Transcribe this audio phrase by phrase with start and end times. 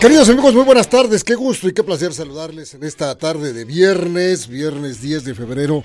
[0.00, 1.24] Queridos amigos, muy buenas tardes.
[1.24, 5.82] Qué gusto y qué placer saludarles en esta tarde de viernes, viernes 10 de febrero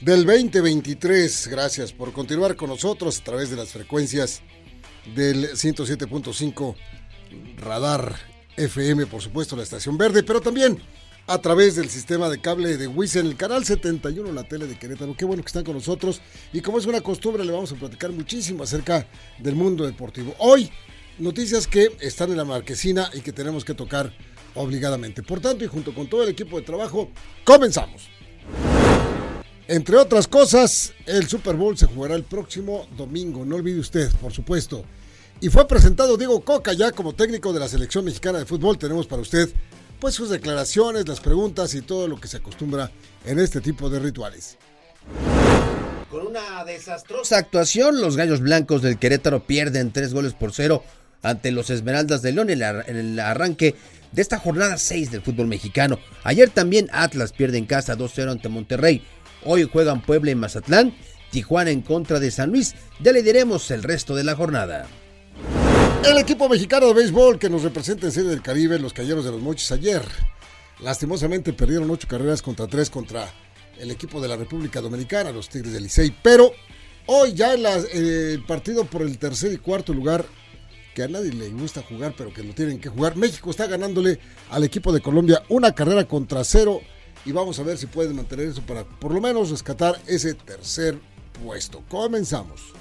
[0.00, 1.48] del 2023.
[1.48, 4.40] Gracias por continuar con nosotros a través de las frecuencias
[5.14, 6.74] del 107.5
[7.58, 8.16] Radar
[8.56, 10.80] FM, por supuesto, la estación verde, pero también
[11.26, 14.78] a través del sistema de cable de WIS en el canal 71, la tele de
[14.78, 15.14] Querétaro.
[15.14, 16.22] Qué bueno que están con nosotros
[16.54, 19.06] y como es una costumbre, le vamos a platicar muchísimo acerca
[19.38, 20.34] del mundo deportivo.
[20.38, 20.70] Hoy
[21.20, 24.12] noticias que están en la marquesina y que tenemos que tocar
[24.54, 25.22] obligadamente.
[25.22, 27.10] Por tanto, y junto con todo el equipo de trabajo,
[27.44, 28.08] comenzamos.
[29.68, 34.32] Entre otras cosas, el Super Bowl se jugará el próximo domingo, no olvide usted, por
[34.32, 34.84] supuesto.
[35.40, 38.78] Y fue presentado Diego Coca ya como técnico de la selección mexicana de fútbol.
[38.78, 39.48] Tenemos para usted
[40.00, 42.90] pues sus declaraciones, las preguntas y todo lo que se acostumbra
[43.24, 44.58] en este tipo de rituales.
[46.10, 50.82] Con una desastrosa actuación, los Gallos Blancos del Querétaro pierden tres goles por cero
[51.22, 53.74] ante los Esmeraldas de León en, el arranque
[54.12, 55.98] de esta jornada 6 del fútbol mexicano.
[56.24, 59.02] Ayer también Atlas pierde en casa 2-0 ante Monterrey.
[59.44, 60.94] Hoy juegan Puebla y Mazatlán,
[61.30, 62.74] Tijuana en contra de San Luis.
[63.00, 64.86] Ya le diremos el resto de la jornada.
[66.04, 69.30] El equipo mexicano de béisbol que nos representa en Serie del Caribe, los Cayeros de
[69.30, 70.02] los Mochis, ayer
[70.80, 73.28] lastimosamente perdieron ocho carreras contra tres contra
[73.78, 76.14] el equipo de la República Dominicana, los Tigres del Licey.
[76.22, 76.52] Pero
[77.06, 80.24] hoy ya en el partido por el tercer y cuarto lugar
[80.94, 83.16] que a nadie le gusta jugar, pero que lo tienen que jugar.
[83.16, 84.18] México está ganándole
[84.50, 86.80] al equipo de Colombia una carrera contra cero
[87.24, 90.98] y vamos a ver si pueden mantener eso para por lo menos rescatar ese tercer
[91.42, 91.82] puesto.
[91.88, 92.72] Comenzamos.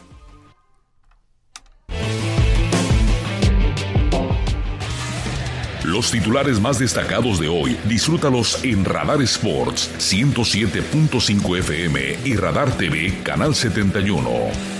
[5.83, 13.22] Los titulares más destacados de hoy, disfrútalos en Radar Sports 107.5 FM y Radar TV
[13.23, 14.78] Canal 71.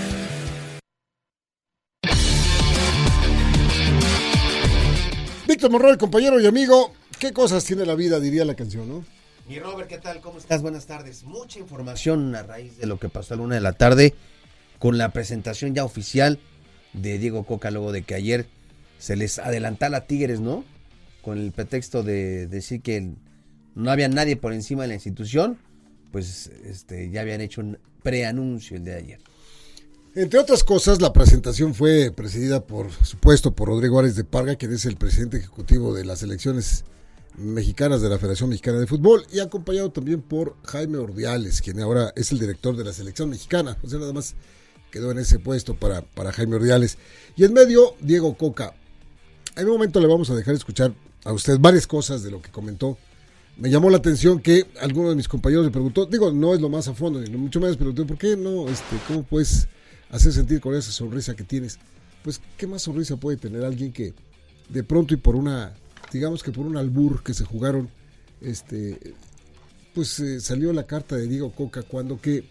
[5.60, 8.18] Víctor Monroy, compañero y amigo, ¿qué cosas tiene la vida?
[8.18, 9.04] Diría la canción, ¿no?
[9.46, 10.22] Mi Robert, ¿qué tal?
[10.22, 10.62] ¿Cómo estás?
[10.62, 11.24] Buenas tardes.
[11.24, 14.14] Mucha información a raíz de lo que pasó a la una de la tarde
[14.78, 16.38] con la presentación ya oficial
[16.94, 18.46] de Diego Coca luego de que ayer
[18.98, 20.64] se les adelantara a Tigres, ¿no?
[21.20, 23.12] Con el pretexto de decir que
[23.74, 25.58] no había nadie por encima de la institución,
[26.10, 29.20] pues este, ya habían hecho un preanuncio el de ayer.
[30.16, 34.72] Entre otras cosas, la presentación fue presidida, por supuesto, por Rodrigo Árez de Parga, quien
[34.72, 36.84] es el presidente ejecutivo de las elecciones
[37.38, 42.12] mexicanas de la Federación Mexicana de Fútbol, y acompañado también por Jaime Ordiales, quien ahora
[42.16, 43.78] es el director de la selección mexicana.
[43.84, 44.34] O sea, nada más
[44.90, 46.98] quedó en ese puesto para, para Jaime Ordiales.
[47.36, 48.74] Y en medio, Diego Coca.
[49.54, 50.92] En un momento le vamos a dejar escuchar
[51.24, 52.98] a usted varias cosas de lo que comentó.
[53.58, 56.68] Me llamó la atención que alguno de mis compañeros le preguntó, digo, no es lo
[56.68, 58.68] más a fondo, ni mucho menos, pero ¿por qué no?
[58.68, 59.68] Este, ¿Cómo pues
[60.10, 61.78] hacer sentir con esa sonrisa que tienes.
[62.22, 64.14] Pues, ¿qué más sonrisa puede tener alguien que
[64.68, 65.74] de pronto y por una,
[66.12, 67.88] digamos que por un albur que se jugaron,
[68.40, 68.98] este,
[69.94, 72.44] pues eh, salió la carta de Diego Coca cuando que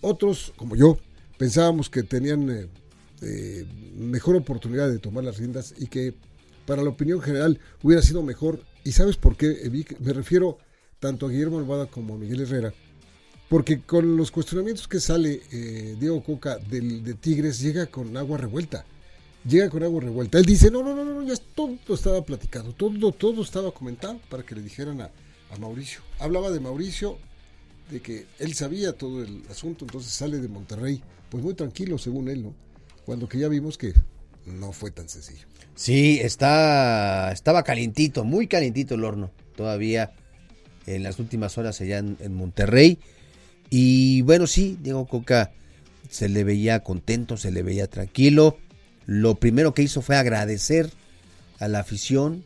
[0.00, 0.98] otros, como yo,
[1.36, 2.66] pensábamos que tenían eh,
[3.22, 6.14] eh, mejor oportunidad de tomar las riendas y que
[6.66, 8.62] para la opinión general hubiera sido mejor.
[8.84, 9.70] ¿Y sabes por qué?
[9.98, 10.58] Me refiero
[11.00, 12.72] tanto a Guillermo Alvada como a Miguel Herrera
[13.50, 18.38] porque con los cuestionamientos que sale eh, Diego Coca del, de Tigres, llega con agua
[18.38, 18.84] revuelta.
[19.44, 20.38] Llega con agua revuelta.
[20.38, 24.44] Él dice, no, no, no, no, ya todo estaba platicado, todo, todo estaba comentado para
[24.44, 25.10] que le dijeran a,
[25.52, 26.00] a Mauricio.
[26.20, 27.18] Hablaba de Mauricio,
[27.90, 32.28] de que él sabía todo el asunto, entonces sale de Monterrey, pues muy tranquilo según
[32.28, 32.54] él, ¿no?
[33.04, 33.94] Cuando que ya vimos que
[34.46, 35.48] no fue tan sencillo.
[35.74, 40.12] Sí, está, estaba calientito, muy calientito el horno, todavía
[40.86, 43.00] en las últimas horas allá en Monterrey.
[43.70, 45.52] Y bueno, sí, Diego Coca
[46.10, 48.58] se le veía contento, se le veía tranquilo.
[49.06, 50.90] Lo primero que hizo fue agradecer
[51.60, 52.44] a la afición,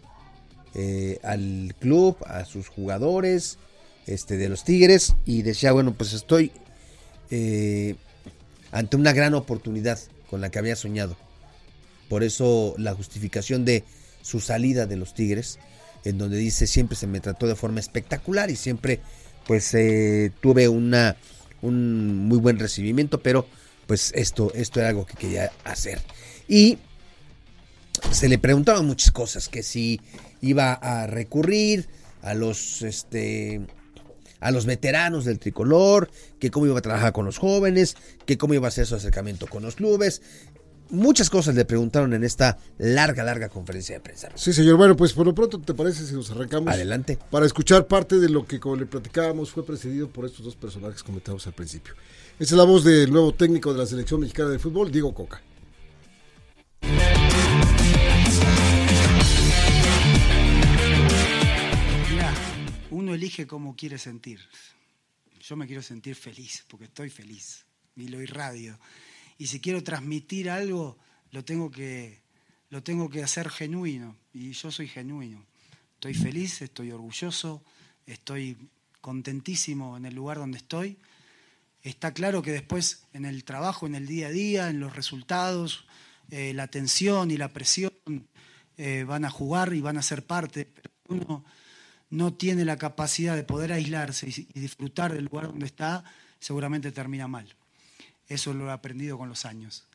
[0.75, 3.59] eh, al club, a sus jugadores
[4.07, 6.53] este, de los Tigres y decía, bueno, pues estoy
[7.31, 7.97] eh,
[8.71, 9.99] ante una gran oportunidad
[10.29, 11.17] con la que había soñado.
[12.09, 13.85] Por eso la justificación de
[14.21, 15.59] su salida de los Tigres,
[16.05, 19.01] en donde dice siempre se me trató de forma espectacular y siempre
[19.47, 21.17] pues eh, tuve una,
[21.63, 23.47] un muy buen recibimiento, pero
[23.87, 26.01] pues esto, esto era algo que quería hacer.
[26.49, 26.79] Y
[28.11, 30.01] se le preguntaban muchas cosas, que si
[30.41, 31.89] iba a recurrir
[32.23, 33.61] a los este
[34.41, 37.97] a los veteranos del tricolor, que cómo iba a trabajar con los jóvenes,
[38.27, 40.21] que cómo iba a hacer su acercamiento con los clubes.
[40.95, 44.31] Muchas cosas le preguntaron en esta larga, larga conferencia de prensa.
[44.35, 44.77] Sí, señor.
[44.77, 46.73] Bueno, pues por lo pronto, ¿te parece si nos arrancamos?
[46.73, 47.19] Adelante.
[47.31, 51.03] Para escuchar parte de lo que, como le platicábamos, fue precedido por estos dos personajes
[51.03, 51.95] que comentamos al principio.
[52.39, 55.43] Esa es la voz del nuevo técnico de la selección mexicana de fútbol, Diego Coca.
[63.05, 64.41] uno elige cómo quiere sentir.
[65.41, 68.79] Yo me quiero sentir feliz, porque estoy feliz y lo irradio.
[69.39, 70.97] Y si quiero transmitir algo,
[71.31, 72.21] lo tengo que,
[72.71, 74.17] lo tengo que hacer genuino.
[74.33, 75.45] Y yo soy genuino.
[75.95, 77.63] Estoy feliz, estoy orgulloso,
[78.07, 78.57] estoy
[79.01, 80.97] contentísimo en el lugar donde estoy.
[81.83, 85.87] Está claro que después en el trabajo, en el día a día, en los resultados,
[86.31, 87.93] eh, la tensión y la presión
[88.77, 90.69] eh, van a jugar y van a ser parte.
[90.75, 91.45] Pero uno
[92.11, 96.05] no tiene la capacidad de poder aislarse y, disfrutar del lugar donde está,
[96.39, 97.55] seguramente termina mal.
[98.29, 99.87] Eso lo he aprendido con los años.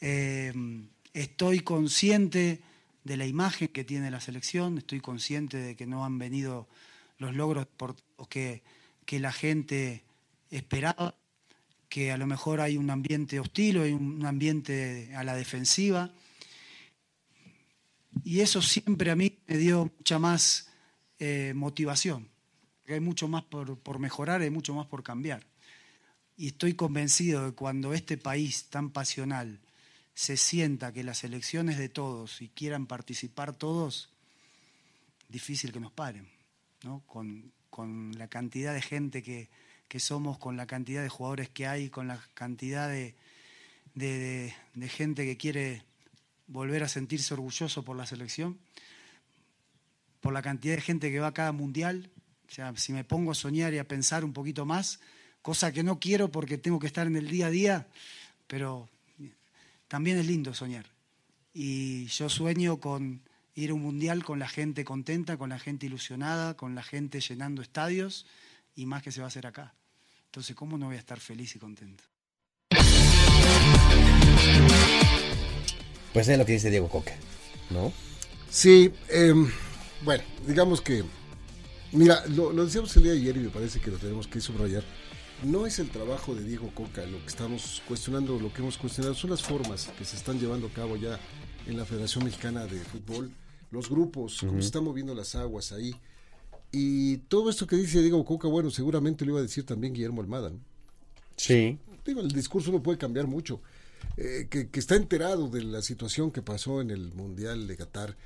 [0.00, 0.52] Eh,
[1.12, 2.60] estoy consciente
[3.04, 6.68] de la imagen que tiene la selección, estoy consciente de que no han venido
[7.18, 7.96] los logros por,
[8.28, 8.62] que,
[9.04, 10.02] que la gente
[10.50, 11.14] esperaba,
[11.88, 16.10] que a lo mejor hay un ambiente hostil, hay un ambiente a la defensiva.
[18.24, 20.68] Y eso siempre a mí me dio mucha más
[21.18, 22.28] eh, motivación.
[22.88, 25.46] Hay mucho más por, por mejorar, hay mucho más por cambiar.
[26.36, 29.58] Y estoy convencido de que cuando este país tan pasional
[30.14, 34.10] se sienta que las elecciones de todos y quieran participar todos,
[35.28, 36.28] difícil que nos paren,
[36.82, 37.02] ¿no?
[37.06, 39.48] con, con la cantidad de gente que,
[39.88, 43.14] que, somos, con la cantidad de jugadores que hay, con la cantidad de,
[43.94, 45.82] de, de gente que quiere
[46.46, 48.58] volver a sentirse orgulloso por la selección
[50.26, 52.10] por la cantidad de gente que va a cada mundial.
[52.48, 54.98] O sea, si me pongo a soñar y a pensar un poquito más,
[55.46, 57.86] cosa que no quiero porque tengo que estar en el día a día,
[58.48, 58.88] pero
[59.86, 60.86] también es lindo soñar.
[61.54, 63.22] Y yo sueño con
[63.54, 67.20] ir a un mundial con la gente contenta, con la gente ilusionada, con la gente
[67.20, 68.26] llenando estadios
[68.74, 69.72] y más que se va a hacer acá.
[70.24, 72.02] Entonces, ¿cómo no voy a estar feliz y contento?
[76.12, 77.14] Pues es lo que dice Diego Coca,
[77.70, 77.92] ¿no?
[78.50, 79.32] Sí, eh,
[80.02, 81.04] bueno, digamos que,
[81.92, 84.82] mira, lo, decíamos el día de ayer y me parece que lo tenemos que subrayar.
[85.44, 89.14] No es el trabajo de Diego Coca lo que estamos cuestionando, lo que hemos cuestionado,
[89.14, 91.20] son las formas que se están llevando a cabo ya
[91.66, 93.30] en la Federación Mexicana de Fútbol,
[93.70, 95.94] los grupos, cómo se están moviendo las aguas ahí.
[96.72, 100.22] Y todo esto que dice Diego Coca, bueno, seguramente lo iba a decir también Guillermo
[100.22, 100.52] Almada.
[101.36, 101.78] Sí.
[102.04, 103.60] Digo, el discurso no puede cambiar mucho.
[104.16, 108.16] Eh, que, que, está enterado de la situación que pasó en el Mundial de Qatar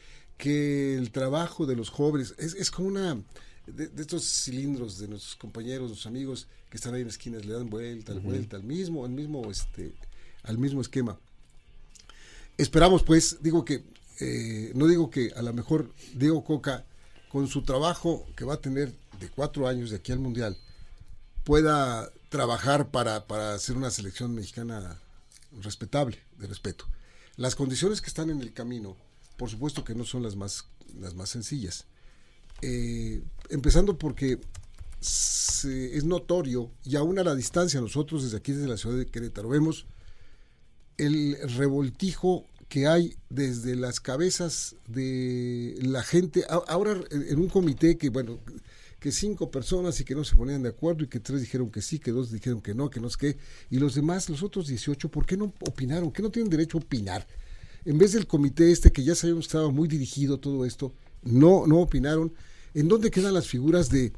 [0.40, 3.22] que el trabajo de los jóvenes es, es como una
[3.66, 7.70] de, estos cilindros de nuestros compañeros, nuestros amigos que están ahí en esquinas, le dan
[7.70, 9.94] vuelta, vuelta, al mismo, al mismo, este,
[10.42, 11.18] al mismo esquema.
[12.56, 13.84] Esperamos, pues, digo que,
[14.20, 16.84] eh, no digo que a lo mejor Diego Coca,
[17.28, 20.56] con su trabajo que va a tener de cuatro años de aquí al Mundial,
[21.44, 25.00] pueda trabajar para, para hacer una selección mexicana
[25.62, 26.86] respetable, de respeto.
[27.36, 28.96] Las condiciones que están en el camino
[29.40, 30.66] por supuesto que no son las más,
[31.00, 31.87] las más sencillas.
[32.62, 34.38] Eh, empezando porque
[35.00, 39.49] es notorio, y aún a la distancia, nosotros desde aquí, desde la ciudad de Querétaro,
[39.49, 39.87] vemos
[40.99, 46.45] el revoltijo que hay desde las cabezas de la gente.
[46.69, 48.38] Ahora en un comité que, bueno,
[49.00, 51.81] que cinco personas y que no se ponían de acuerdo y que tres dijeron que
[51.81, 53.38] sí, que dos dijeron que no, que no es qué,
[53.71, 56.12] y los demás, los otros 18, ¿por qué no opinaron?
[56.12, 57.26] ¿Qué no tienen derecho a opinar?
[57.85, 61.67] en vez del comité este que ya sabíamos que estaba muy dirigido todo esto, no,
[61.67, 62.33] no opinaron.
[62.72, 64.12] ¿En dónde quedan las figuras de,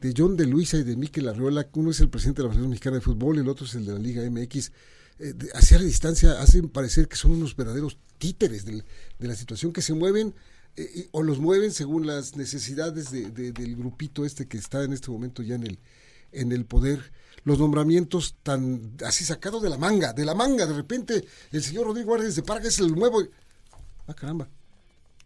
[0.00, 1.68] de John de Luisa y de Miquel Arriola?
[1.74, 3.92] Uno es el presidente de la Federación Mexicana de Fútbol el otro es el de
[3.92, 4.72] la Liga MX.
[5.18, 8.84] Eh, hacia la distancia hacen parecer que son unos verdaderos títeres de,
[9.18, 10.34] la situación que se mueven
[10.76, 15.42] eh, o los mueven según las necesidades del grupito este que está en este momento
[15.42, 15.78] ya en el,
[16.32, 17.12] en el poder
[17.44, 21.86] los nombramientos tan así sacados de la manga, de la manga, de repente el señor
[21.86, 23.22] Rodrigo Álvarez de Parga es el nuevo.
[24.06, 24.48] Ah, caramba.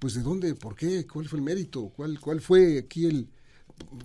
[0.03, 3.29] Pues de dónde, por qué, cuál fue el mérito, cuál, cuál fue aquí el.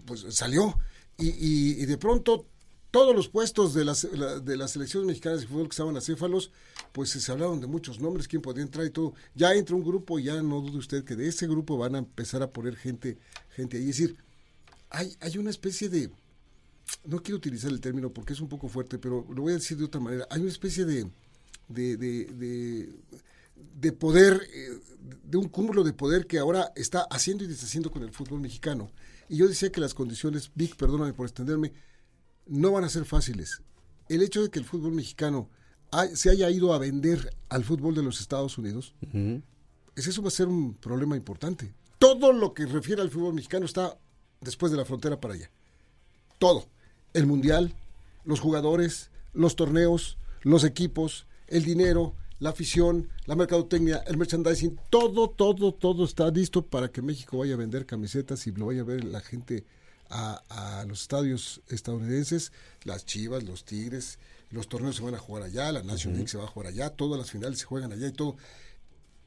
[0.06, 0.77] Pues salió.
[1.18, 2.46] Y, y, de pronto
[2.92, 4.08] todos los puestos de las,
[4.46, 6.51] de las selecciones mexicanas de fútbol que estaban acéfalos,
[6.92, 9.16] pues se hablaron de muchos nombres, quién podía entrar y todo.
[9.34, 12.44] Ya entra un grupo, ya no dude usted que de ese grupo van a empezar
[12.44, 13.18] a poner gente,
[13.56, 13.89] gente ahí.
[13.89, 14.18] Es decir,
[14.92, 16.12] hay, hay una especie de,
[17.06, 19.80] no quiero utilizar el término porque es un poco fuerte, pero lo voy a decir
[19.80, 20.27] de otra manera.
[20.30, 21.10] Hay una especie de,
[21.70, 22.96] de, de, de,
[23.92, 24.80] poder, eh,
[25.24, 28.92] de un cúmulo de poder que ahora está haciendo y deshaciendo con el fútbol mexicano.
[29.30, 31.74] Y yo decía que las condiciones, Vic, perdóname por extenderme,
[32.46, 33.62] no van a ser fáciles.
[34.10, 35.50] El hecho de que el fútbol mexicano
[36.14, 38.94] se haya ido a vender al fútbol de los Estados Unidos,
[39.96, 41.74] eso va a ser un problema importante.
[41.98, 43.98] Todo lo que refiere al fútbol mexicano está
[44.42, 45.50] después de la frontera para allá.
[46.40, 46.68] Todo.
[47.14, 47.74] El mundial,
[48.24, 55.29] los jugadores, los torneos, los equipos, el dinero, la afición, la mercadotecnia, el merchandising, todo,
[55.29, 58.86] todo, todo está listo para que México vaya a vender camisetas y lo vaya a
[58.86, 59.65] ver la gente
[60.10, 62.51] a, los estadios estadounidenses,
[62.84, 64.20] las Chivas, los Tigres,
[64.51, 66.91] los torneos se van a jugar allá, la National League se va a jugar allá,
[66.91, 68.38] todas las finales se juegan allá y todo.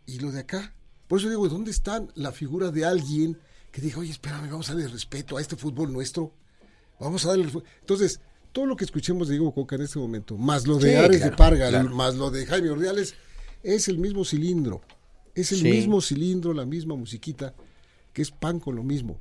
[0.06, 0.74] Y lo de acá,
[1.08, 3.38] por eso digo, ¿dónde está la figura de alguien
[3.72, 6.32] que diga, oye, espérame, vamos a darle respeto a este fútbol nuestro?
[6.98, 7.50] Vamos a darle...
[7.80, 8.20] Entonces,
[8.52, 11.32] todo lo que escuchemos de Diego Coca en este momento, más lo de Ares de
[11.32, 13.14] Parga, más lo de Jaime Ordiales,
[13.62, 14.82] es el mismo cilindro.
[15.34, 17.54] Es el mismo cilindro, la misma musiquita,
[18.12, 19.18] que es pan con lo mismo.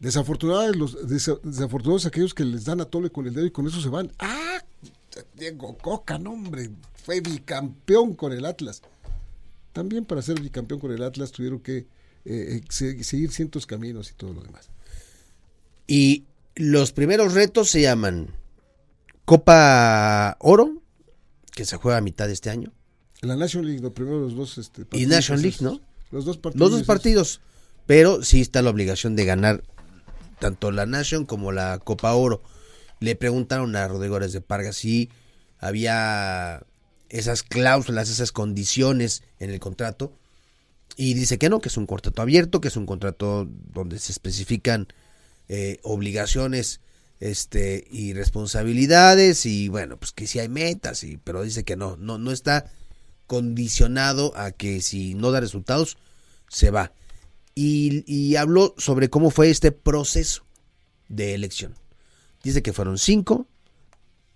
[0.00, 3.80] Desafortunados, los, desafortunados aquellos que les dan a tole con el dedo y con eso
[3.80, 4.10] se van.
[4.18, 4.62] ¡Ah!
[5.34, 8.82] Diego Coca, no hombre, fue bicampeón con el Atlas.
[9.72, 11.86] También para ser bicampeón con el Atlas tuvieron que
[12.24, 14.68] eh, eh, seguir cientos caminos y todo lo demás.
[15.86, 16.24] Y
[16.56, 18.34] los primeros retos se llaman
[19.24, 20.82] Copa Oro,
[21.54, 22.72] que se juega a mitad de este año.
[23.20, 25.02] La National League, los primeros dos este, partidos.
[25.02, 25.80] Y National League, ¿no?
[26.10, 26.60] Los dos partidos.
[26.60, 27.40] Los dos partidos.
[27.86, 29.62] Pero sí está la obligación de ganar
[30.38, 32.42] tanto la Nation como la Copa Oro.
[33.00, 35.10] Le preguntaron a Rodrigo de Parga si
[35.58, 36.64] había
[37.08, 40.12] esas cláusulas, esas condiciones en el contrato.
[40.96, 44.12] Y dice que no, que es un contrato abierto, que es un contrato donde se
[44.12, 44.88] especifican
[45.48, 46.80] eh, obligaciones
[47.18, 51.96] este y responsabilidades y bueno pues que si hay metas y pero dice que no
[51.96, 52.70] no no está
[53.26, 55.98] condicionado a que si no da resultados
[56.48, 56.92] se va.
[57.54, 60.44] Y, y habló sobre cómo fue este proceso
[61.08, 61.74] de elección.
[62.42, 63.48] Dice que fueron cinco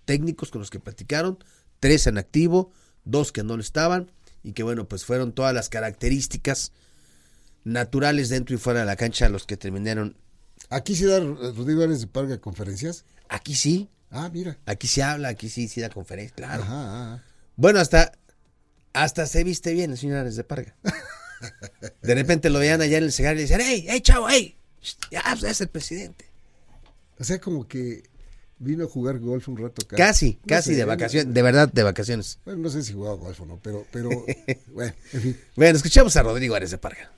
[0.04, 1.38] técnicos con los que platicaron
[1.78, 2.72] tres en activo
[3.04, 4.10] dos que no lo estaban
[4.42, 6.72] y que bueno pues fueron todas las características
[7.62, 10.16] naturales dentro y fuera de la cancha los que terminaron
[10.70, 13.04] ¿Aquí sí da Rodrigo Ares de Parga conferencias?
[13.28, 13.90] Aquí sí.
[14.10, 14.56] Ah, mira.
[14.66, 16.62] Aquí se habla, aquí sí, sí da conferencias, claro.
[16.62, 17.22] Ajá,
[17.56, 18.12] Bueno, hasta,
[18.92, 20.76] hasta se viste bien el señor Ares de Parga.
[22.02, 24.56] De repente lo veían allá en el cigarro y le decían, ¡Ey, hey, chavo, hey!
[25.10, 26.26] Ya, pues, es el presidente.
[27.18, 28.04] O sea, como que
[28.58, 29.96] vino a jugar golf un rato acá.
[29.96, 32.38] Casi, casi de vacaciones, de verdad, de vacaciones.
[32.44, 34.10] Bueno, no sé si jugaba golf o no, pero, pero,
[34.68, 35.40] bueno, en fin.
[35.56, 37.10] Bueno, escuchamos a Rodrigo Ares de Parga.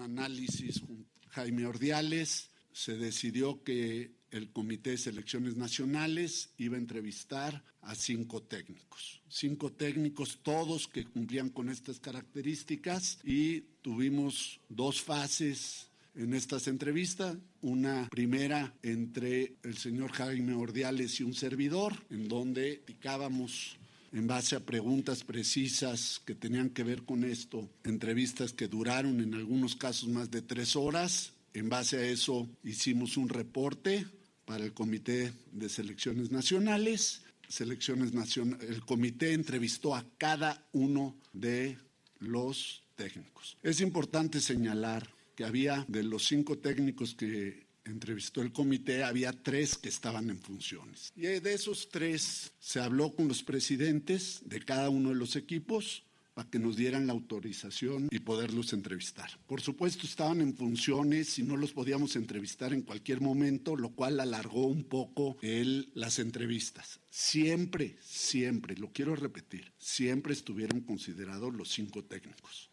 [0.00, 7.64] Análisis con Jaime Ordiales, se decidió que el Comité de Selecciones Nacionales iba a entrevistar
[7.82, 9.20] a cinco técnicos.
[9.28, 17.36] Cinco técnicos, todos que cumplían con estas características y tuvimos dos fases en estas entrevistas.
[17.60, 23.78] Una primera entre el señor Jaime Ordiales y un servidor, en donde picábamos
[24.12, 29.34] en base a preguntas precisas que tenían que ver con esto, entrevistas que duraron en
[29.34, 31.32] algunos casos más de tres horas.
[31.54, 34.06] En base a eso hicimos un reporte
[34.44, 37.22] para el Comité de Selecciones Nacionales.
[37.48, 38.12] Selecciones
[38.60, 41.76] el comité entrevistó a cada uno de
[42.18, 43.58] los técnicos.
[43.62, 49.76] Es importante señalar que había de los cinco técnicos que entrevistó el comité, había tres
[49.76, 51.12] que estaban en funciones.
[51.16, 56.04] Y de esos tres se habló con los presidentes de cada uno de los equipos
[56.34, 59.30] para que nos dieran la autorización y poderlos entrevistar.
[59.46, 64.18] Por supuesto estaban en funciones y no los podíamos entrevistar en cualquier momento, lo cual
[64.18, 67.00] alargó un poco el, las entrevistas.
[67.10, 72.71] Siempre, siempre, lo quiero repetir, siempre estuvieron considerados los cinco técnicos.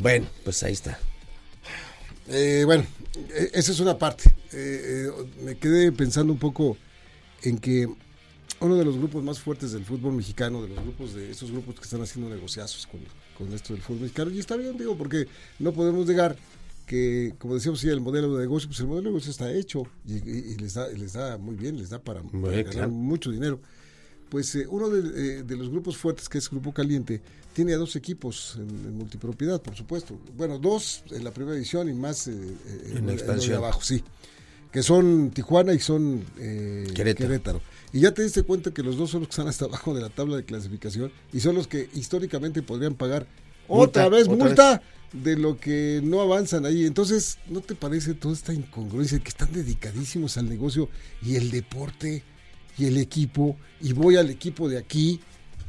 [0.00, 0.98] Bueno, pues ahí está.
[2.28, 2.84] Eh, bueno,
[3.34, 4.28] e, esa es una parte.
[4.52, 5.10] Eh, eh,
[5.42, 6.76] me quedé pensando un poco
[7.42, 7.88] en que
[8.60, 11.76] uno de los grupos más fuertes del fútbol mexicano, de los grupos de esos grupos
[11.76, 13.00] que están haciendo negociazos con,
[13.36, 16.36] con esto del fútbol mexicano, y está bien, digo, porque no podemos negar
[16.86, 19.84] que, como decíamos, sí, el modelo de negocio, pues el modelo de negocio está hecho
[20.06, 23.60] y, les, da, les da muy bien, les da para, ganar mucho dinero
[24.28, 27.20] pues eh, uno eh, de, los grupos fuertes, que es Grupo Caliente,
[27.52, 30.18] tiene a dos equipos en, multipropiedad, por supuesto.
[30.36, 32.34] Bueno, dos en la primera edición y más eh,
[32.94, 33.56] en, la expansión.
[33.56, 34.02] abajo, sí.
[34.72, 37.62] Que son Tijuana y son Querétaro.
[37.92, 40.02] Y ya te diste cuenta que los dos son los que están hasta abajo de
[40.02, 43.26] la tabla de clasificación y son los que históricamente podrían pagar
[43.68, 46.84] otra vez multa de lo que no avanzan ahí.
[46.84, 50.88] Entonces, ¿no te parece toda esta incongruencia que están dedicadísimos al negocio
[51.22, 52.22] y el deporte
[52.78, 53.56] y el equipo?
[53.80, 55.20] Y voy al equipo de aquí,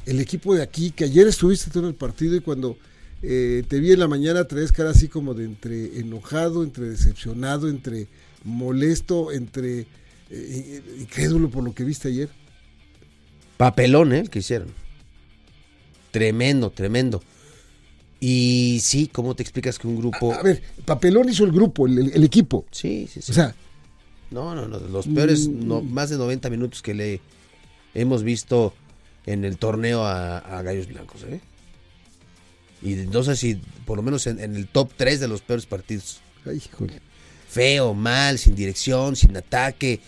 [0.06, 2.78] el equipo de aquí, que ayer estuviste todo el partido y cuando
[3.22, 7.70] eh, te vi en la mañana traes cara así como de entre enojado, entre decepcionado,
[7.70, 8.08] entre
[8.44, 9.88] molesto, entre
[10.30, 12.30] eh, incrédulo por lo que viste ayer.
[13.58, 14.20] Papelón, ¿eh?
[14.20, 14.70] El que hicieron.
[16.12, 17.24] Tremendo, tremendo.
[18.20, 20.34] Y sí, ¿cómo te explicas que un grupo...
[20.34, 22.66] A, ver, papelón hizo el grupo, el, el, equipo.
[22.72, 23.32] Sí, sí, sí.
[23.32, 23.56] O sea...
[24.32, 27.22] No, no, no, los peores no, más de 90 minutos que le
[27.94, 28.74] hemos visto
[29.26, 31.40] en el torneo a, a Gallos Blancos, ¿eh?
[32.82, 33.56] Y no sé si
[33.86, 36.22] por lo menos en, en el top 3 de los peores partidos.
[36.46, 36.62] Ay.
[37.50, 40.02] Feo, mal, sin dirección, sin ataque,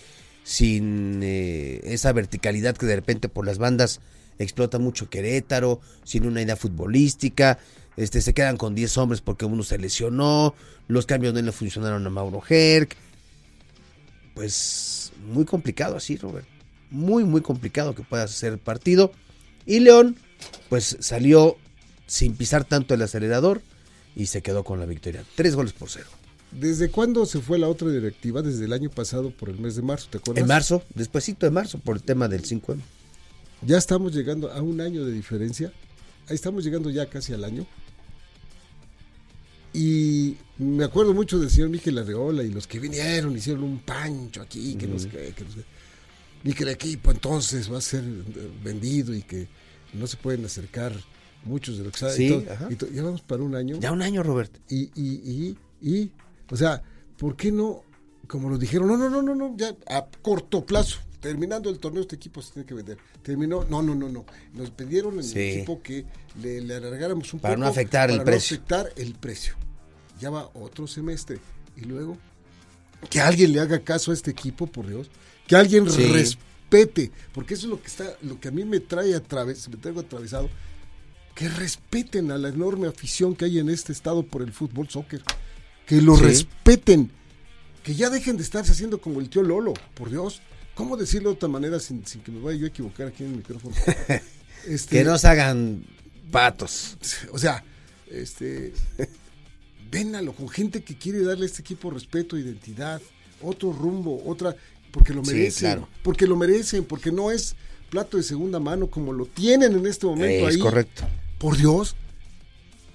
[0.43, 4.01] sin eh, esa verticalidad que de repente por las bandas
[4.37, 7.59] explota mucho Querétaro, sin una idea futbolística,
[7.97, 10.53] este, se quedan con 10 hombres porque uno se lesionó,
[10.87, 12.95] los cambios no le funcionaron a Mauro Herc.
[14.39, 16.47] Pues muy complicado así, Robert.
[16.91, 19.11] Muy, muy complicado que pueda hacer el partido.
[19.65, 20.15] Y León,
[20.69, 21.57] pues salió
[22.07, 23.61] sin pisar tanto el acelerador
[24.15, 25.25] y se quedó con la victoria.
[25.35, 26.07] Tres goles por cero.
[26.53, 28.41] ¿Desde cuándo se fue la otra directiva?
[28.41, 30.41] Desde el año pasado, por el mes de marzo, ¿te acuerdas?
[30.41, 32.79] En marzo, despuésito de marzo, por el tema del 5M.
[33.63, 35.73] Ya estamos llegando a un año de diferencia.
[36.29, 37.67] Ahí estamos llegando ya casi al año.
[39.73, 44.41] Y me acuerdo mucho del señor Miquel Arreola y los que vinieron, hicieron un pancho
[44.41, 45.63] aquí, que, no sé qué, que no sé
[46.43, 48.03] Y que el equipo entonces va a ser
[48.63, 49.47] vendido y que
[49.93, 50.93] no se pueden acercar
[51.45, 52.15] muchos de los que saben.
[52.17, 52.51] Sí, y todo.
[52.53, 52.67] ajá.
[52.71, 53.77] Y to- ya vamos para un año.
[53.79, 54.51] Ya un año, Robert.
[54.69, 56.11] Y, y, y, y,
[56.49, 56.81] o sea,
[57.17, 57.83] ¿por qué no,
[58.27, 62.01] como lo dijeron, no, no, no, no, no, ya a corto plazo, terminando el torneo,
[62.01, 62.97] este equipo se tiene que vender.
[63.21, 64.25] Terminó, no, no, no, no.
[64.53, 65.39] Nos pidieron en Sí.
[65.39, 66.05] el equipo que
[66.41, 67.63] le, le alargáramos un Para poco.
[67.65, 68.57] no afectar el para precio.
[68.57, 69.53] No afectar el precio.
[70.19, 71.39] Ya va otro semestre.
[71.77, 72.17] Y luego,
[73.09, 75.09] que alguien le haga caso a este equipo, por Dios.
[75.47, 76.03] Que alguien Sí.
[76.05, 77.11] respete.
[77.33, 79.77] Porque eso es lo que está, lo que a mí me trae a través, me
[79.77, 80.49] traigo atravesado.
[81.35, 85.21] Que respeten a la enorme afición que hay en este estado por el fútbol soccer.
[85.85, 86.23] Que lo Sí.
[86.23, 87.11] respeten.
[87.83, 90.41] Que ya dejen de estarse haciendo como el tío Lolo, por Dios.
[90.79, 93.31] ¿Cómo decirlo de otra manera sin, sin que me vaya yo a equivocar aquí en
[93.31, 93.75] el micrófono?
[94.65, 95.83] Este, Que no se hagan
[96.31, 96.95] patos.
[97.33, 97.63] o sea,
[98.09, 98.71] este,
[99.91, 103.01] vénalo con gente que quiere darle a este equipo respeto, identidad,
[103.41, 104.55] otro rumbo, otra,
[104.91, 105.89] porque lo Sí, merecen, claro.
[106.01, 107.55] porque lo merecen, porque no es
[107.89, 110.61] plato de segunda mano como lo tienen en este momento Es ahí.
[110.61, 111.03] correcto.
[111.39, 111.95] Por Dios.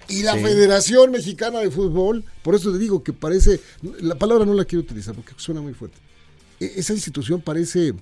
[0.09, 0.41] Y la Sí.
[0.41, 3.61] Federación Mexicana de Fútbol, por eso te digo que parece,
[4.01, 5.99] la palabra no la quiero utilizar porque suena muy fuerte.
[6.61, 7.95] E- Esa institución parece,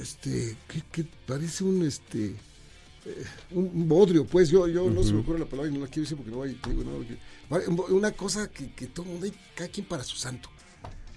[0.00, 2.36] este, que, que parece un, este,
[3.06, 5.86] eh, un, bodrio, pues yo, yo no se me ocurre la palabra y no la
[5.86, 9.34] quiero decir porque no te digo, no, una cosa que, que todo el mundo, hay
[9.54, 10.48] cada quien para su santo.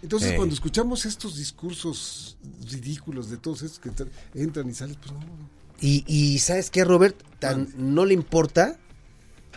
[0.02, 2.38] Entonces, cuando escuchamos estos discursos
[2.70, 5.50] ridículos de todos estos que entran, entran y salen, pues no, no.
[5.82, 7.16] Y, y ¿sabes qué, Robert?
[7.40, 8.80] Tan, no le importa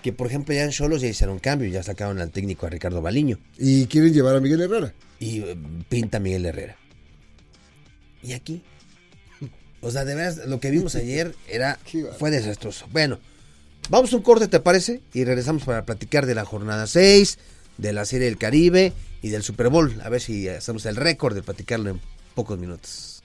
[0.02, 3.02] que, por ejemplo, ya en Cholos ya hicieron cambio, ya sacaron al técnico a Ricardo
[3.02, 4.92] Baliño Y quieren llevar a Miguel Herrera.
[5.18, 5.56] y eh,
[5.88, 6.76] pinta a Miguel Herrera.
[8.22, 8.62] ¿Y aquí?
[9.80, 11.78] O sea, de veras, lo que vimos ayer era
[12.18, 12.86] fue desastroso.
[12.92, 13.18] Bueno,
[13.88, 15.00] vamos a un corte, ¿te parece?
[15.14, 17.38] Y regresamos para platicar de la jornada 6,
[17.78, 20.00] de la Serie del Caribe y del Super Bowl.
[20.02, 22.00] A ver si hacemos el récord de platicarlo en
[22.34, 23.22] pocos minutos.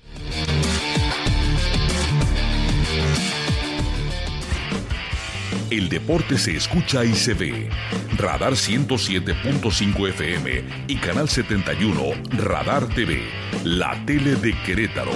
[5.71, 7.69] El deporte se escucha y se ve.
[8.17, 12.01] Radar 107.5 FM y Canal 71
[12.37, 13.23] Radar TV.
[13.63, 15.11] La tele de Querétaro.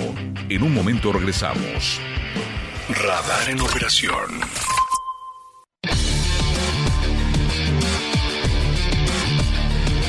[0.49, 1.99] En un momento regresamos.
[2.89, 4.41] Radar en operación.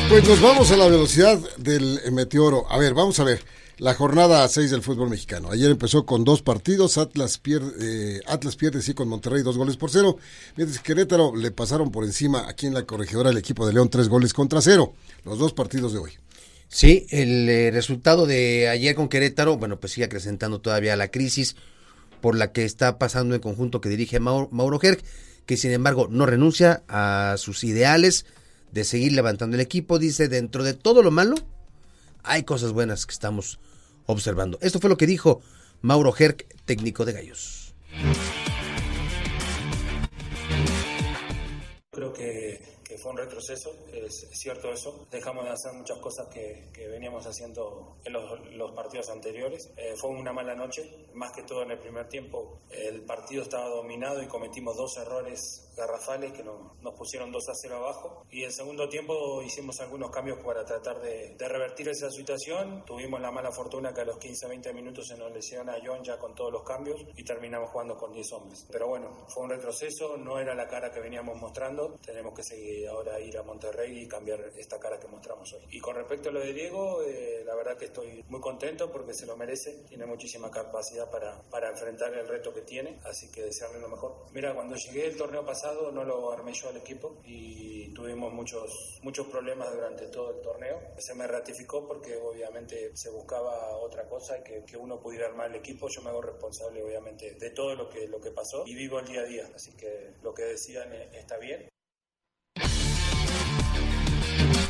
[0.08, 2.64] Pues nos vamos a la velocidad del meteoro.
[2.70, 3.44] A ver, vamos a ver.
[3.80, 5.50] La jornada 6 del fútbol mexicano.
[5.50, 6.98] Ayer empezó con dos partidos.
[6.98, 7.72] Atlas pierde,
[8.18, 10.18] eh, Atlas pierde sí con Monterrey dos goles por cero.
[10.56, 13.88] Mientras que Querétaro le pasaron por encima aquí en la corregidora el equipo de León
[13.88, 14.92] tres goles contra cero.
[15.24, 16.12] Los dos partidos de hoy.
[16.68, 21.56] Sí, el eh, resultado de ayer con Querétaro, bueno, pues sigue acrecentando todavía la crisis
[22.20, 26.26] por la que está pasando el conjunto que dirige Mauro, Mauro que sin embargo no
[26.26, 28.26] renuncia a sus ideales
[28.72, 29.98] de seguir levantando el equipo.
[29.98, 31.36] Dice, dentro de todo lo malo,
[32.22, 33.58] hay cosas buenas que estamos
[34.06, 34.58] observando.
[34.60, 35.42] Esto fue lo que dijo
[35.82, 37.74] Mauro Herc, técnico de Gallos.
[41.90, 42.60] Creo que,
[43.02, 45.06] fue un retroceso, es, cierto eso.
[45.10, 49.70] Dejamos de hacer muchas cosas que, veníamos haciendo en los, los partidos anteriores.
[49.76, 50.82] Eh, fue una mala noche,
[51.14, 52.60] más que todo en el primer tiempo.
[52.70, 57.52] El partido estaba dominado y cometimos dos errores garrafales que nos, nos pusieron 2 a
[57.54, 58.26] 0 abajo.
[58.30, 62.84] Y en segundo tiempo hicimos algunos cambios para tratar de, de, revertir esa situación.
[62.84, 66.34] Tuvimos la mala fortuna que a los 15-20 minutos se nos lesiona John ya con
[66.34, 68.66] todos los cambios y terminamos jugando con 10 hombres.
[68.70, 71.98] Pero bueno, fue un retroceso, no era la cara que veníamos mostrando.
[72.04, 75.62] Tenemos que seguir ahora ir a Monterrey y cambiar esta cara que mostramos hoy.
[75.70, 79.14] Y con respecto a lo de Diego, eh, la verdad que estoy muy contento porque
[79.14, 79.84] se lo merece.
[79.88, 84.26] Tiene muchísima capacidad para, para enfrentar el reto que tiene, así que desearle lo mejor.
[84.32, 85.59] Mira, cuando llegué el torneo pasado,
[85.92, 90.80] no lo armé yo al equipo y tuvimos muchos, muchos problemas durante todo el torneo.
[90.98, 95.50] Se me ratificó porque obviamente se buscaba otra cosa y que, que uno pudiera armar
[95.50, 95.88] el equipo.
[95.88, 99.06] Yo me hago responsable obviamente de todo lo que, lo que pasó y vivo el
[99.06, 99.50] día a día.
[99.54, 101.68] Así que lo que decían está bien.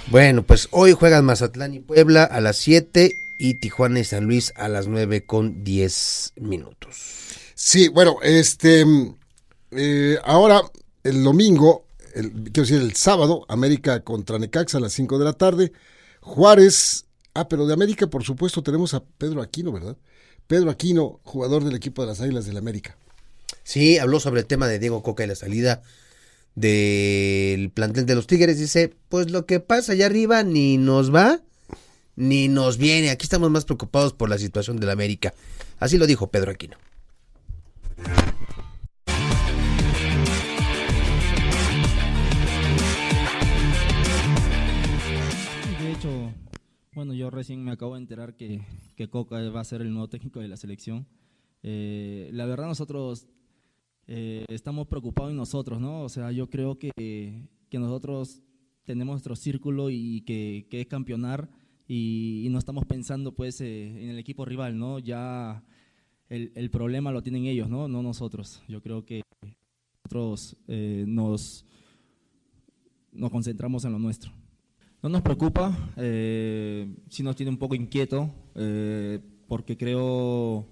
[0.08, 4.52] Bueno, pues hoy juegan Mazatlán y Puebla a las 7 y Tijuana y San Luis
[4.56, 6.96] a las 9 con 10 minutos.
[7.54, 8.84] Sí, bueno, este
[9.70, 10.62] eh, ahora
[11.04, 15.72] el domingo, quiero decir el sábado, América contra Necaxa a las 5 de la tarde.
[16.20, 19.96] Juárez, ah, pero de América por supuesto tenemos a Pedro Aquino, ¿verdad?
[20.46, 22.96] Pedro Aquino, jugador del equipo de las Águilas del América.
[23.62, 25.82] Sí, habló sobre el tema de Diego Coca y la salida
[26.54, 28.58] del plantel de los Tigres.
[28.58, 31.40] Dice, pues lo que pasa allá arriba ni nos va
[32.16, 33.10] ni nos viene.
[33.10, 35.34] Aquí estamos más preocupados por la situación del América.
[35.78, 36.76] Así lo dijo Pedro Aquino.
[46.92, 48.62] Bueno, yo recién me acabo de enterar que,
[48.96, 51.06] que Coca va a ser el nuevo técnico de la selección.
[51.62, 53.28] Eh, la verdad nosotros
[54.08, 56.02] eh, estamos preocupados en nosotros, ¿no?
[56.02, 56.90] O sea, yo creo que,
[57.68, 58.42] que nosotros
[58.84, 61.48] tenemos nuestro círculo y que, que es campeonar
[61.86, 64.98] y, no estamos pensando pues eh, en el equipo rival, ¿no?
[64.98, 65.62] Ya
[66.28, 67.86] el, el, problema lo tienen ellos, ¿no?
[67.86, 68.64] No nosotros.
[68.66, 69.22] Yo creo que
[70.02, 70.56] nosotros
[71.06, 71.64] nos,
[73.12, 74.39] nos concentramos en lo nuestro.
[75.02, 80.66] No nos preocupa, eh, sí nos tiene un poco inquieto, eh, porque creo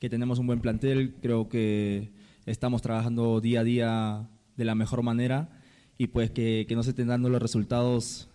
[0.00, 2.10] que tenemos un buen plantel, creo que
[2.46, 5.60] estamos trabajando día a día de la mejor manera
[5.98, 8.30] y pues que, no se estén dando los resultados,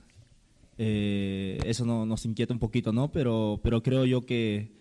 [0.77, 3.11] eh, eso no, nos inquieta un poquito, ¿no?
[3.11, 4.77] Pero, pero creo yo que,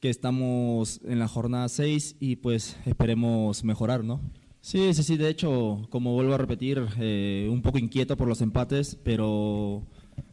[0.00, 4.22] que estamos en la jornada 6 y pues esperemos mejorar, ¿no?
[4.62, 8.42] Sí, sí, sí, de hecho, como vuelvo a repetir, eh, un poco inquieto por los
[8.42, 9.82] empates, pero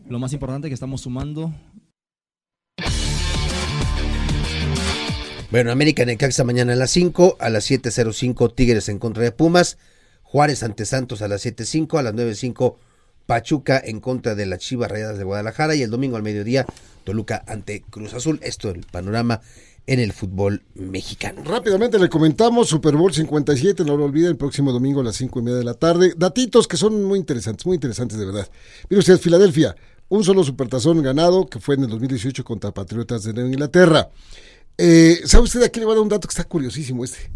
[0.09, 1.53] lo más importante es que estamos sumando.
[5.49, 9.77] Bueno, América Necaxa mañana a las 5, a las 7.05 Tigres en contra de Pumas,
[10.21, 12.75] Juárez ante Santos a las 7.05, a las 9.05
[13.25, 16.65] Pachuca en contra de las Chivas Rayadas de Guadalajara y el domingo al mediodía
[17.05, 18.39] Toluca ante Cruz Azul.
[18.43, 19.41] Esto es el panorama
[19.88, 21.41] en el fútbol mexicano.
[21.45, 25.39] Rápidamente le comentamos, Super Bowl 57, no lo olviden, el próximo domingo a las 5
[25.39, 26.13] y media de la tarde.
[26.15, 28.47] Datitos que son muy interesantes, muy interesantes de verdad.
[28.89, 29.76] Mire usted, Filadelfia,
[30.10, 34.10] un solo supertazón ganado, que fue en el 2018 contra Patriotas de Inglaterra.
[34.78, 37.32] Eh, ¿Sabe usted aquí le va a dar un dato que está curiosísimo este?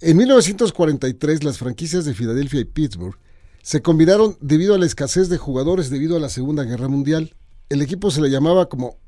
[0.00, 3.18] En 1943 las franquicias de Filadelfia y Pittsburgh
[3.62, 7.34] se combinaron debido a la escasez de jugadores debido a la Segunda Guerra Mundial.
[7.70, 8.98] El equipo se le llamaba como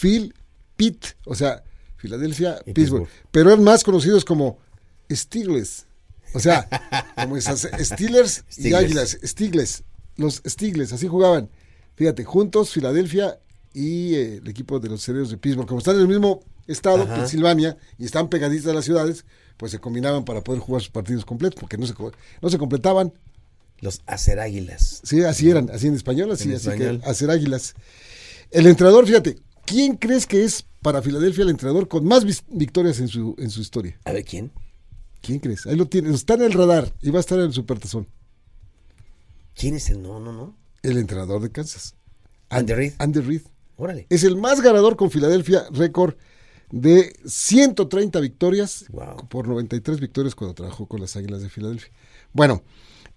[0.00, 0.34] Phil
[0.76, 1.62] Pitt, o sea,
[1.98, 3.06] Filadelfia, Pittsburgh.
[3.30, 4.58] Pero eran más conocidos como
[5.10, 5.86] Steelers.
[6.32, 6.68] O sea,
[7.16, 9.18] como esas Steelers y Águilas.
[9.22, 9.82] Steelers.
[10.16, 11.50] Los Steelers, así jugaban.
[11.96, 13.38] Fíjate, juntos Filadelfia
[13.74, 15.66] y eh, el equipo de los cereos de Pittsburgh.
[15.66, 19.24] Como están en el mismo estado, Pensilvania, y están pegaditas a las ciudades,
[19.56, 21.94] pues se combinaban para poder jugar sus partidos completos, porque no se,
[22.40, 23.12] no se completaban.
[23.80, 25.00] Los hacer águilas.
[25.04, 27.74] Sí, así eran, así en español, así, así que hacer águilas.
[28.50, 33.08] El entrenador, fíjate, ¿quién crees que es para Filadelfia el entrenador con más victorias en
[33.08, 33.98] su, en su historia.
[34.04, 34.52] A ver, ¿quién?
[35.20, 35.66] ¿Quién crees?
[35.66, 38.06] Ahí lo tiene, está en el radar y va a estar en el supertazón.
[39.54, 40.56] ¿Quién es el no, no, no?
[40.82, 41.94] El entrenador de Kansas.
[42.48, 42.92] Andy Reid.
[42.98, 43.42] Andy Reid.
[43.76, 44.06] Órale.
[44.08, 46.14] Es el más ganador con Filadelfia, récord
[46.70, 48.84] de 130 victorias
[49.28, 51.90] por 93 victorias cuando trabajó con las Águilas de Filadelfia.
[52.32, 52.62] Bueno,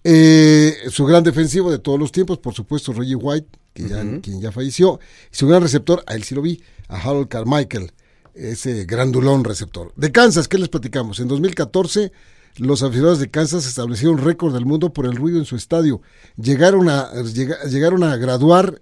[0.04, 4.42] eh, su gran defensivo de todos los tiempos, por supuesto, Reggie White, que ya, quien
[4.42, 5.00] ya falleció.
[5.30, 7.92] Su gran receptor, a él sí lo vi, a Harold Carmichael,
[8.34, 9.94] ese grandulón receptor.
[9.96, 11.20] De Kansas, ¿qué les platicamos?
[11.20, 12.12] En 2014,
[12.58, 16.02] los aficionados de Kansas establecieron récord del mundo por el ruido en su estadio.
[16.36, 18.82] Llegaron a, llegaron a graduar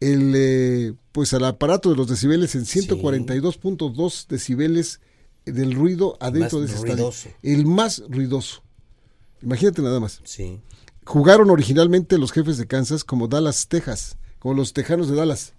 [0.00, 5.00] el, eh, pues al aparato de los decibeles en 142.2 decibeles
[5.44, 7.12] del ruido adentro de ese estadio.
[7.42, 8.63] El más ruidoso.
[9.44, 10.20] Imagínate nada más.
[10.24, 10.60] Sí.
[11.04, 15.52] jugaron originalmente los jefes de Kansas como Dallas, Texas, como los tejanos de Dallas.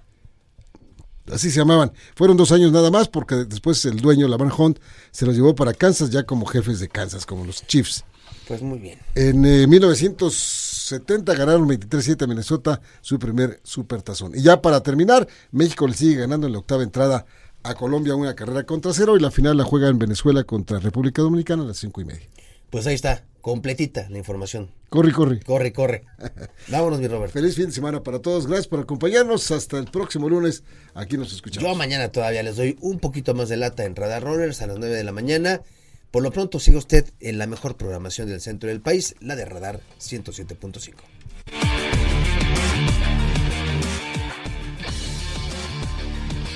[1.32, 1.92] Así se llamaban.
[2.16, 4.80] Fueron dos años nada más porque después el dueño, Lamar Hunt,
[5.12, 8.04] se los llevó para Kansas ya como jefes de Kansas, como los Chiefs.
[8.48, 9.00] Pues muy bien.
[9.16, 14.34] En eh, 1970 ganaron 23-7 a Minnesota su primer supertazón.
[14.36, 17.26] Y ya para terminar, México le sigue ganando en la octava entrada
[17.64, 21.24] a Colombia una carrera contra cero y la final la juega en Venezuela contra República
[21.24, 22.28] Dominicana a las cinco y media.
[22.70, 24.72] Pues ahí está, completita la información.
[24.90, 25.40] Corre, corre.
[25.42, 26.04] Corre, corre.
[26.68, 27.32] Vámonos, mi Robert.
[27.32, 28.48] Feliz fin de semana para todos.
[28.48, 29.52] Gracias por acompañarnos.
[29.52, 30.64] Hasta el próximo lunes.
[30.96, 31.70] Aquí nos escuchamos.
[31.70, 34.80] Yo mañana todavía les doy un poquito más de lata en Radar Rollers a las
[34.80, 35.62] 9 de la mañana.
[36.10, 39.46] Por lo pronto, siga usted en la mejor programación del centro del país, la de
[39.46, 42.45] Radar 107.5.